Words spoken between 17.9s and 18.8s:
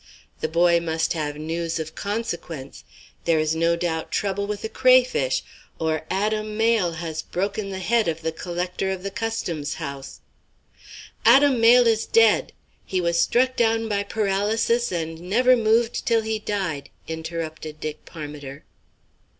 Parmiter.